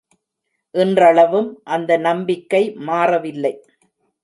இன்றளவும் 0.75 1.61
அந்த 1.67 1.97
நம்பிக்கை 1.97 2.63
மாறவில்லை. 2.89 3.53